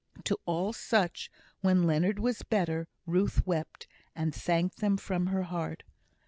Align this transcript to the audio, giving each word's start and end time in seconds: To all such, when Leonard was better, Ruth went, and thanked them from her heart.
To 0.23 0.39
all 0.47 0.73
such, 0.73 1.29
when 1.59 1.83
Leonard 1.83 2.17
was 2.17 2.41
better, 2.41 2.87
Ruth 3.05 3.45
went, 3.45 3.85
and 4.15 4.33
thanked 4.33 4.77
them 4.79 4.97
from 4.97 5.27
her 5.27 5.43
heart. 5.43 5.83